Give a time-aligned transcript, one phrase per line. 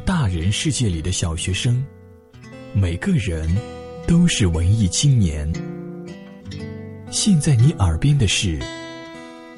[0.00, 1.84] 大人世界里的小学生，
[2.74, 3.48] 每个人
[4.06, 5.50] 都是文艺青年。
[7.10, 8.58] 现在你耳边的是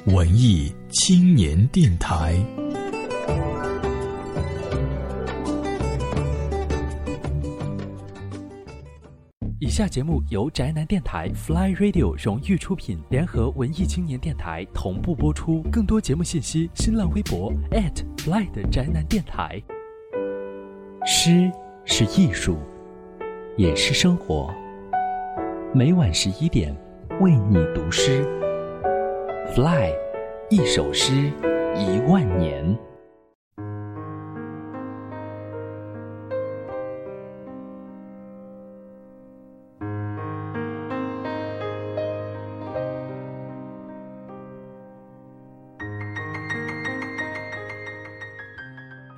[0.05, 2.35] 文艺青年电台。
[9.59, 15.61] 以下节目由宅男电台 Fly Radio 荣誉出品，联合文艺青年电台同步播出。
[15.71, 17.51] 更多节目信息，新浪微博
[18.17, 19.61] @Fly 的宅男电台。
[21.11, 21.51] 诗
[21.85, 22.55] 是艺术，
[23.57, 24.53] 也是生活。
[25.73, 26.71] 每晚十一点，
[27.19, 28.23] 为你读诗。
[29.55, 29.91] Fly，
[30.51, 31.31] 一首诗，
[31.75, 32.77] 一万年。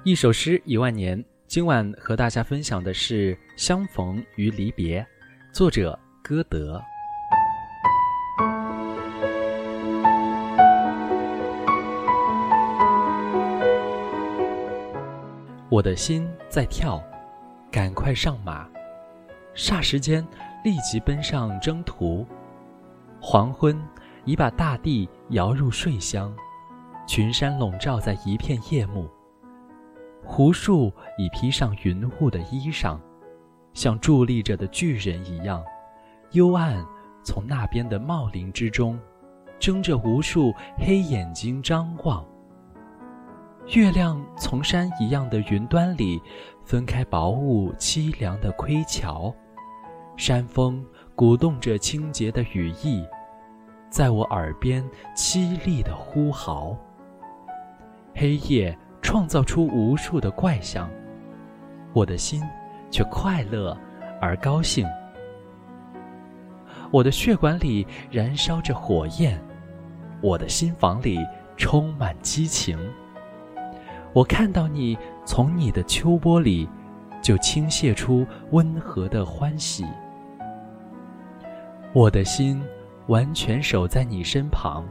[0.06, 1.22] 一首诗一万年。
[1.52, 5.02] 今晚和大家分享的是《相逢与离别》，
[5.52, 6.82] 作者歌德。
[15.68, 17.04] 我的心在跳，
[17.70, 18.66] 赶快上马，
[19.54, 20.26] 霎时间
[20.64, 22.26] 立即奔上征途。
[23.20, 23.78] 黄昏
[24.24, 26.34] 已把大地摇入睡乡，
[27.06, 29.10] 群山笼罩在一片夜幕。
[30.24, 32.98] 湖树已披上云雾的衣裳，
[33.74, 35.64] 像伫立着的巨人一样，
[36.32, 36.86] 幽暗
[37.24, 39.00] 从那边的茂林之中，
[39.60, 42.26] 睁着无数黑眼睛张望。
[43.68, 46.22] 月亮从山一样的云端里
[46.64, 49.34] 分开薄雾凄凉的盔桥，
[50.16, 53.06] 山风鼓动着清洁的羽翼，
[53.90, 54.84] 在我耳边
[55.16, 56.78] 凄厉的呼号。
[58.16, 58.78] 黑夜。
[59.12, 60.90] 创造出无数的怪象，
[61.92, 62.42] 我的心
[62.90, 63.78] 却快乐
[64.22, 64.88] 而高兴。
[66.92, 69.38] 我的血管里燃烧着火焰，
[70.22, 71.20] 我的心房里
[71.58, 72.80] 充满激情。
[74.14, 76.66] 我看到你从你的秋波里
[77.22, 79.86] 就倾泻出温和的欢喜，
[81.92, 82.64] 我的心
[83.08, 84.86] 完全守在你身旁，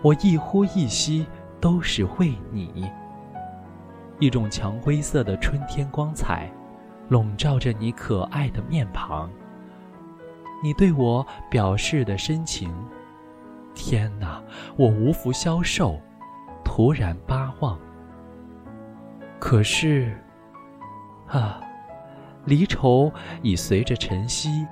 [0.00, 1.26] 我一呼一吸
[1.60, 2.90] 都是为你。
[4.18, 6.50] 一种蔷灰色的春天光彩，
[7.08, 9.30] 笼罩着你可爱的面庞。
[10.62, 12.72] 你对我表示的深情，
[13.74, 14.42] 天哪，
[14.76, 16.00] 我无福消受，
[16.64, 17.78] 徒然巴望。
[19.38, 20.16] 可是，
[21.28, 21.60] 啊，
[22.46, 23.12] 离愁
[23.42, 24.66] 已随着晨曦，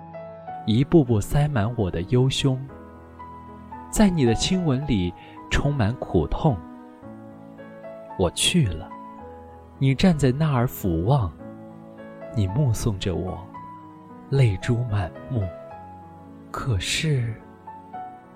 [0.66, 2.58] 一步步塞满我的忧胸。
[3.90, 5.12] 在你的亲吻里，
[5.50, 6.56] 充满苦痛。
[8.18, 8.88] 我去了。
[9.78, 11.32] 你站在那儿俯望，
[12.36, 13.38] 你目送着我，
[14.30, 15.42] 泪珠满目。
[16.50, 17.34] 可是，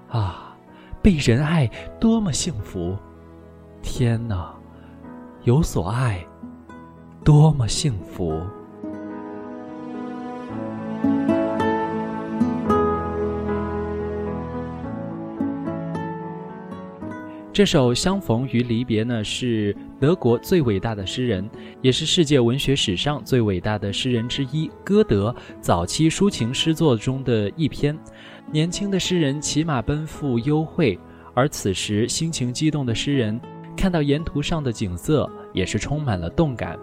[0.09, 0.57] 啊，
[1.01, 2.97] 被人爱多么幸福！
[3.81, 4.53] 天哪，
[5.45, 6.27] 有所爱，
[7.25, 8.43] 多么幸福！
[17.53, 21.49] 这首《相逢与离别》呢，是德国最伟大的诗人，
[21.83, 27.99] 也是世界文学史上最伟大的诗人之一——歌德早期抒情诗作中的一篇。
[28.51, 30.99] 年轻的诗人骑马奔赴幽会，
[31.35, 33.41] 而此时心情激动的诗人
[33.77, 36.79] 看到沿途上的景色，也是充满了动感。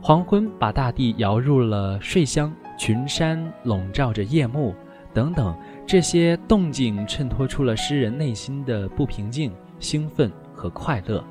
[0.00, 4.74] 黄昏把大地摇入了睡乡，群山笼罩着夜幕，
[5.14, 5.56] 等等，
[5.86, 9.50] 这些动静衬托出了诗人内心的不平静。
[9.80, 11.24] 兴奋和快乐。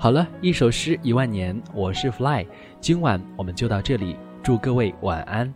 [0.00, 2.46] 好了，一首诗一万年，我是 Fly，
[2.80, 4.14] 今晚我们就到这里，
[4.44, 5.52] 祝各位晚安。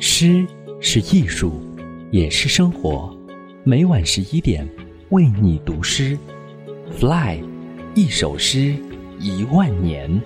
[0.00, 0.44] 诗
[0.80, 1.62] 是艺术，
[2.10, 3.16] 也是生活。
[3.62, 4.68] 每晚十一点，
[5.10, 6.18] 为你读诗。
[6.98, 7.44] Fly，
[7.94, 8.74] 一首诗
[9.20, 10.20] 一万年。